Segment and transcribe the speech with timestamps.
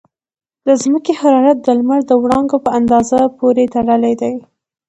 [0.65, 4.35] د ځمکې حرارت د لمر د وړانګو په اندازه پورې تړلی دی.